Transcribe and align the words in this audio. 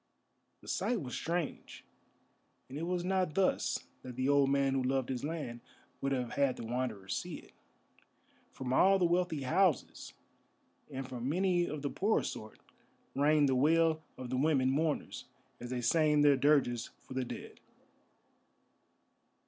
The 0.61 0.67
sight 0.67 0.99
was 0.99 1.13
strange, 1.13 1.85
and 2.67 2.75
it 2.75 2.87
was 2.87 3.05
not 3.05 3.35
thus 3.35 3.85
that 4.01 4.15
the 4.15 4.29
old 4.29 4.49
man, 4.49 4.73
who 4.73 4.81
loved 4.81 5.09
his 5.09 5.23
land, 5.23 5.59
would 6.01 6.11
have 6.11 6.31
had 6.31 6.55
the 6.55 6.65
Wanderer 6.65 7.07
see 7.07 7.35
it. 7.35 7.51
From 8.51 8.73
all 8.73 8.97
the 8.97 9.05
wealthy 9.05 9.43
houses, 9.43 10.13
and 10.89 11.07
from 11.07 11.29
many 11.29 11.65
of 11.67 11.83
the 11.83 11.91
poorer 11.91 12.23
sort, 12.23 12.59
rang 13.15 13.45
the 13.45 13.53
wail 13.53 14.01
of 14.17 14.31
the 14.31 14.37
women 14.37 14.71
mourners 14.71 15.25
as 15.59 15.69
they 15.69 15.81
sang 15.81 16.21
their 16.21 16.35
dirges 16.35 16.89
for 17.03 17.13
the 17.13 17.23
dead. 17.23 17.59